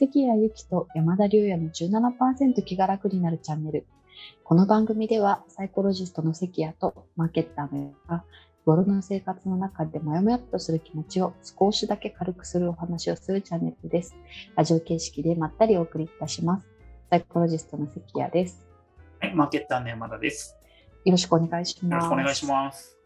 [0.00, 3.86] 関谷由紀と山田龍也の17%気が楽になるチャンネル。
[4.44, 8.24] この番組ではサイコロジストの関谷とマーケッターの山が
[8.60, 14.16] 日頃の生活の中でもやもやっとする気持ちを少しだけ軽くするお話をするチャンネルです。
[14.56, 16.66] ラジオ形式でまったりお送りいたします。
[17.10, 18.66] サイコロジストの関谷です。
[19.20, 20.56] はい、マーケッターの山田です。
[21.04, 21.92] よろしくお願いします。
[21.92, 22.96] よろしくお願いします。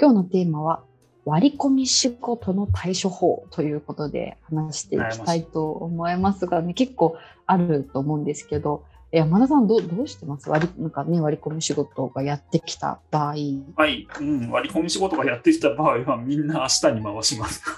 [0.00, 0.82] 今日のテーマは
[1.24, 7.16] 割り込み仕事の対処法ということで話していきたいと思いますがね結構
[7.46, 10.48] あると思うんですけどえ山田さんどうどうしてます？
[10.48, 13.34] 割りなんかね割り込み仕事がやってきた場合。
[13.76, 17.62] はい、うん、割り込み仕事がやってきた場合はみんな明日に回します。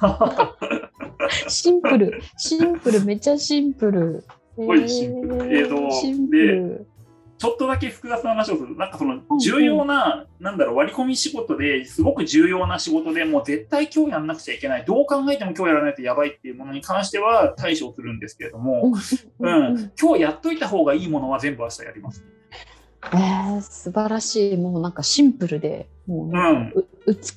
[1.48, 2.20] シンプル。
[2.36, 3.04] シンプル。
[3.04, 4.24] めっちゃシンプル。
[4.56, 5.58] ごいシンプル。
[5.58, 6.83] えーとシンプル
[7.44, 8.74] ちょっとだけ複雑な話をする。
[8.74, 14.84] なんかその重要な、なんだろう、割り込み仕事ですごく重要な仕事でもう絶対今日やんなくちゃいけない。
[14.86, 18.90] どう考えても今日やらないとやばいっていうものに関しては対処するんですけれども、
[19.38, 22.24] ううんんうん今日やっといた方がいいものは全部明日やります。
[23.12, 26.72] えー、素晴らしいもうなんかシンプルでもううん。
[26.74, 26.86] う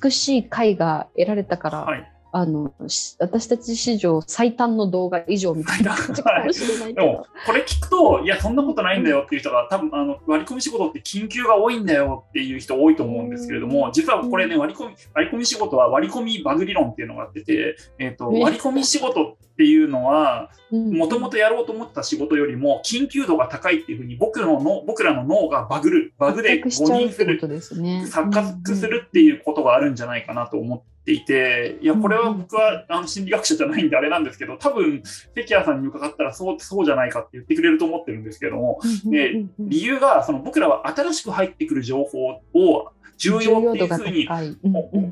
[0.02, 2.12] 美しい絵が得られたから、はい。
[2.30, 5.94] あのし私たち史上最短の動画以上みたいな。
[5.94, 7.06] 感じかもしれないけど。
[7.06, 20.96] でも、これ聞くと、いや、そんなことないんだよっていう人が、多分あの割り込み仕事って緊急が多いんだよっていう人多いと思うんですけれども、実はこれね、割り込み割り込み仕事は割り込みバグ理論っていうのがあってて、えー、とえ割り込み仕事っていうのは、うん。
[20.96, 27.40] もともとやろうと思った仕事よりも緊急度が高いっていうふうに僕のの僕らの脳がバグる、バグで誤認する。
[27.40, 35.02] 錯覚するっていうことがあるんじゃないかなと思っていて、いや、これは僕はあの心理学者じゃないんであれなんですけど、多分
[35.34, 44.28] 関谷さんに伺ったらそうそうじゃないかって言ってくれると思ってるんですけども、うんで理由がその僕らは新しく入ってくる情報を重要っていうふうに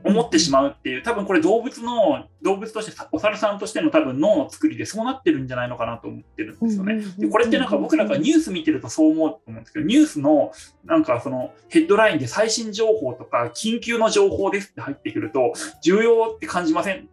[0.05, 7.03] 思ってしままうっていう、多分これ動物の、動物として、お猿さんとしての多分脳の作りでそうなってるんじゃないのかなと思ってるんですよね。
[7.19, 10.53] でこれってなんか僕らがニュース見てるとそう思うと思うんですけど、ニュースの
[10.85, 15.53] なんかそのヘッドラインで最新情報とか緊急の情報ですって入ってくると、
[15.87, 17.09] 重要って感じません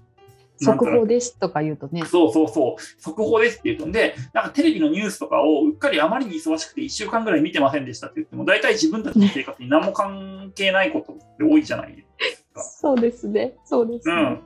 [0.57, 2.05] 速報ですとか言うとね。
[2.05, 12.03] そうそうそう、速報ですって言うとんで、なんかテレビのニュースとかをうっかりあまりに忙しくて1週間ぐらい見てませんでしたって言っても、大体自分たちの生活に何も関係ないことって多いじゃないで
[12.35, 12.63] すか。
[12.63, 13.55] そうですね。
[13.65, 14.39] そうですねうん。。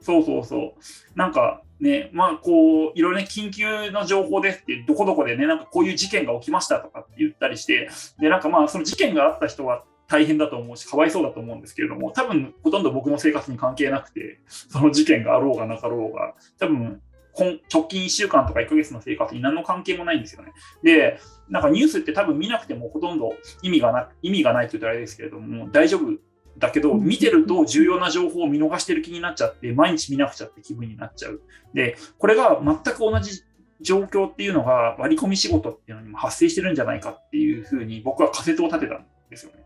[0.00, 0.72] そうそうそう。
[1.14, 17.00] なんかね、まあこう、いろいろね、緊急の情報ですって、どこどこでね、なんかこういう事件が起きましたとかって言ったりして、で、なんかまあその事件があった人は大変だと思うし、かわいそうだと思うんですけれども、多分ほとんど僕の生活に関係なくて、その事件があろうがなかろうが、多分
[17.34, 20.52] 今直近1週間とか1ヶ月の生活に何の関係もないんですよね。
[20.82, 26.16] で、なんかニュースって多分見なくてもほとんど意味がな意味がないと言ったらあれですけれども、大丈夫
[26.58, 31.40] だけど、うん見てると重要な情報を見逃してる気になっちゃって、毎日見なくちゃって気分になっちゃう。
[31.74, 33.42] で、これが全く同じ
[33.80, 39.58] 状況っていうのが割り込み仕事っていうのにも発生してるんじゃないかっていうふうに僕は仮説を立てたんですよね。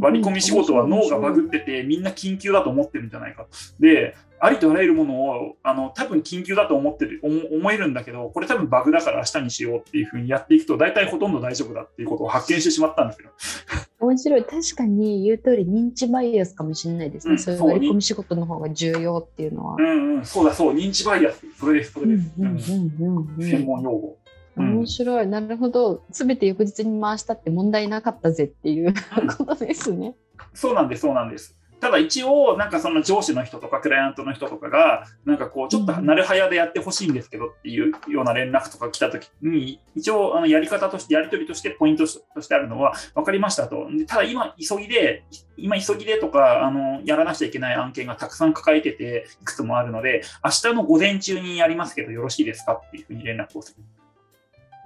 [0.00, 3.46] 割り込み仕事は脳がバグっててみんな緊急だと思ってるんじゃないか。
[3.80, 13.30] で、ありとあらゆるものをあの多分緊急だと思ってる思思えるんだけど、これ多分バグだから明日にしようっていうふうにやっていくと大体ほとんど大丈夫だっていうことを発見してしまったんですよ。
[13.98, 14.44] 面白い。
[14.44, 17.32] 確かに言う通り認知バイアスかもしれないですね。
[17.32, 19.82] うんそういう割り込み仕事の方が重要っていうのはう。
[19.82, 21.44] んうん、そうだそう、認知バイアス。
[21.58, 22.30] それです、それです。
[22.36, 24.18] 専門用語。
[24.56, 25.26] うん面白い。
[25.26, 26.02] なるほど。
[26.10, 28.94] すべて翌日に回したって問題なかったぜっていう
[29.36, 30.14] ことですね。
[30.54, 31.56] そうなんです、そうなんです。
[31.80, 43.88] ただ一応、なんかその上司の人とかクライアントの人とかが、なんかこう、ちょっとなるはやでやってほしいんですけどっていうような連絡とか来たときに、一応、あのやり方として、やり取りとしてポイントとしてあるのは、分かりましたと。
[43.94, 45.24] でただ今、急ぎで、
[45.58, 53.84] 今急ぎでとか、あの、やらなくちゃいけない案件がたくさん抱えてて、いくつもあるので、明日の午前中にやりますけど、よろしいですかっていうふうに連絡をする。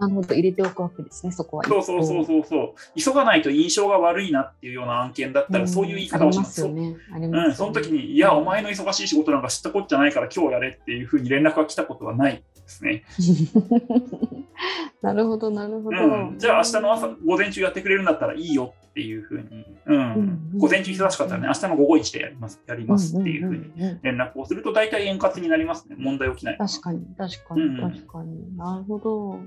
[0.01, 0.33] なるほど。
[0.33, 1.65] 入れておくわけですね、そこは。
[1.65, 2.75] そうそうそうそうそう。
[2.99, 6.65] 急がないと印象が悪いなっていうような案件だったら、そういう言い方をします。
[6.65, 13.05] うん、その時に、いや、お前の忙しい仕事なんか知ったこっちゃないから今日やれっていうふうに連絡が来たことはないですね。
[15.03, 15.97] なるほど、なるほど。
[15.99, 23.73] うん、じゃあ明日の朝、午前中やってくれるんだったらいいよっていうふうに、うんうん午前中忙しかったらね、明日の午後1でやりますやりますっていうふうに
[24.03, 25.97] 連絡をすると、大体円滑になりますね。
[25.99, 28.57] 問題起きないと確かに、確かに、うん確かに。
[28.57, 29.41] なるほど。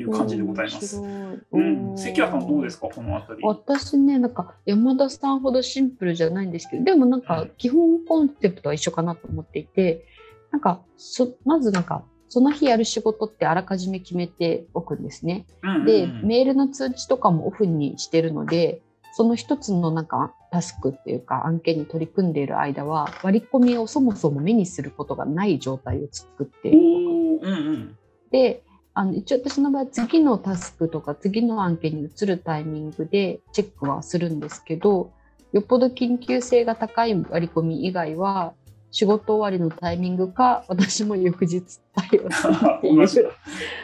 [0.00, 0.98] いう感じでございます。
[0.98, 1.60] うい。
[1.60, 3.40] ん、関谷さんどうですか、このあたり。
[3.42, 10.04] 私ね、なんか山田さんほどシンプルじゃないんですけど、でもなんか基本コンセプトは一緒かなと思っていて、
[10.50, 15.46] なんかそまずなんかその日やる仕事ってあらかじめ決めておくんですね。
[15.62, 15.84] うんうんうん。
[15.86, 27.40] で、メールの通知とかもオフにしてるので、その一つのなんかタスクっていうか案件に取り組んでいる間は割り込みをそもそも目にすることがない状態を作っておー。
[27.40, 27.98] うんうん。
[28.30, 28.62] で
[28.98, 35.12] あの一応私の場合次のタスクとか次の案件に移るタイミングでチェックはするんですけど
[35.52, 38.54] よっぽど緊急性が高い割り込み以外は
[38.90, 41.62] 仕事終わりのタイミングか私も翌日
[41.94, 43.06] 対応するっていう。
[43.06, 43.30] そう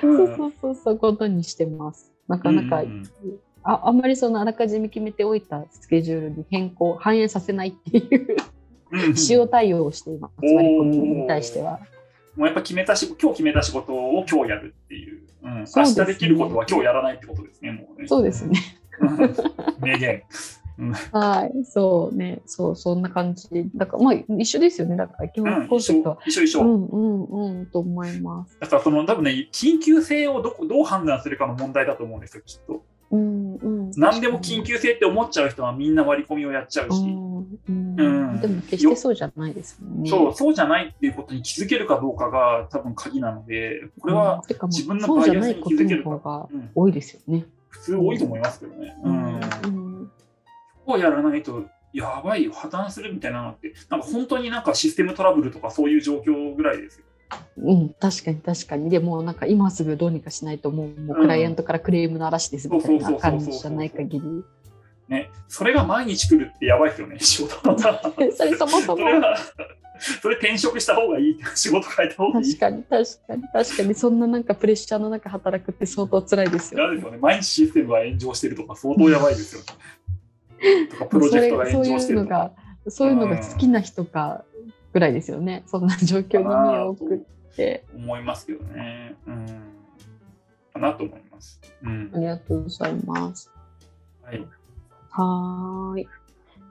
[0.01, 2.13] そうそうそうことにしてます。
[2.27, 3.05] なかなか、うんうん
[3.67, 8.37] ああんまりそのあらかじめ決めておいたスケジュールに変更反映させないっていう
[8.91, 11.81] うんうん塩対応をしています、割り込みに対しては。
[12.37, 18.09] もうやっぱ決めたし、今日決めた仕事を今日やるっていう、うん、明日できることは今日やらないってことですね、もうね。
[18.09, 18.59] そうですね。
[19.01, 19.35] うん。
[19.81, 20.23] 名言。
[21.13, 23.49] はい、そうね、そう、そんな感じ。
[23.77, 24.97] だから、まあ、一緒ですよね。
[24.97, 26.63] だから、基う本コンセプトは。、一緒一緒。
[26.63, 28.59] うんうんうんと思います。
[28.59, 32.85] だからその多分ね、緊急性をどこどう判断するかの問題だと思うんですよ、きっと。
[33.13, 33.91] うんうん。
[33.97, 40.11] 何でも緊急性って思っちゃう人はみんな割り込みをやっちゃうし、うんうんうんでも決してそうじゃないですもんね。
[40.11, 46.11] そう、そうじゃないっていうことに気づけるかどうかが多分鍵なので、これうんは自分のバイアスに気づけるか。
[46.11, 47.47] 方がうん多いですよね。
[47.69, 48.97] 普通多いと思いますけどね。
[49.05, 49.35] うん。
[49.35, 50.11] うん
[50.87, 51.65] こうやらないと
[51.95, 57.05] やばいよ、破綻するみたいなのって、なんか本当になんかシステムトラブルとかそういう状況ぐらいですよ。
[57.57, 58.91] うん、確かに確かに。
[58.91, 64.45] でもなんか今すぐどうにかしないともうもううんクライアントからクレームの嵐ですみたいな感じじゃない限り。
[65.09, 65.31] ね。
[65.49, 67.79] それが毎日来るってやばいですよね、仕事の。
[68.33, 69.37] それそもそもそれは、
[70.23, 72.61] それ転職した方がいい、仕事変えた方がいい確。
[72.61, 77.19] かに確かに確かにそんななんかプレッシャーの中働くって相当辛いですよ、嫌ですよね。
[77.19, 80.89] 毎日システムが炎上してるとか相当やばいですよね。
[80.91, 82.53] とかプロジェクトが炎上してるとか。
[82.89, 84.45] そういうのがそういうのが好きな人か
[84.93, 85.63] ぐらいですよね。
[85.67, 87.85] そんな状況に身を置くって。
[87.95, 89.15] 思いますけどね。
[89.27, 89.47] うん。
[90.75, 91.61] かなと思います。
[91.83, 92.19] うんあ。
[92.19, 93.51] りがとうございます。
[94.23, 94.47] はい。
[95.17, 96.09] はーい。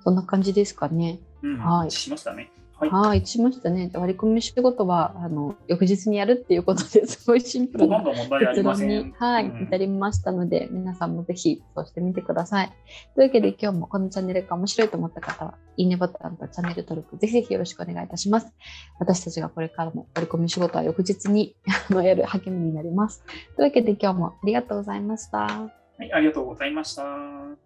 [0.04, 1.20] そんな感じですかね。
[1.42, 2.52] うん、はいしましたね。
[2.78, 2.90] はい。
[2.90, 3.90] はい、しましたね。
[3.94, 8.64] 割り込み仕事はあの翌日にやるっていうことで すごいシンプルな結。
[8.64, 12.74] 論に、はいうん至りましたので、皆さんもぜひそうしてみてください。
[13.16, 18.54] というわけで今日もこのチャンネルが面白いと思った方は、いいねボタンとチャンネル登録、ぜひぜひよろしくお願いいたします。
[19.00, 21.56] 私たちがこれからも割り込み仕事は翌日に
[21.90, 23.24] あのやる励みになります。
[23.56, 25.38] というわけで今日もありがとうございました。
[25.40, 25.72] は
[26.06, 27.63] い、ありがとうございました。